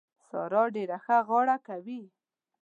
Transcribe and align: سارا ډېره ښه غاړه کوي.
سارا 0.29 0.63
ډېره 0.75 0.97
ښه 1.05 1.17
غاړه 1.27 1.57
کوي. 1.67 2.01